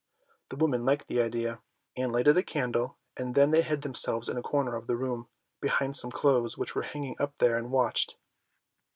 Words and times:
The 0.49 0.55
woman 0.55 0.83
liked 0.83 1.07
the 1.09 1.21
idea, 1.21 1.61
and 1.95 2.11
lighted 2.11 2.35
a 2.35 2.41
candle, 2.41 2.97
and 3.17 3.35
then 3.35 3.51
they 3.51 3.61
hid 3.61 3.83
themselves 3.83 4.29
in 4.29 4.35
a 4.35 4.41
corner 4.41 4.75
of 4.75 4.87
the 4.87 4.97
room, 4.97 5.27
behind 5.61 5.95
some 5.95 6.09
clothes 6.09 6.57
which 6.57 6.73
were 6.73 6.81
hanging 6.81 7.17
up 7.19 7.37
there, 7.37 7.55
and 7.55 7.69
watched. 7.69 8.15